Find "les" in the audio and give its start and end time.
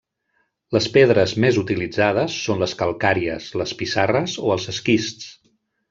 0.77-0.87, 2.65-2.73, 3.63-3.75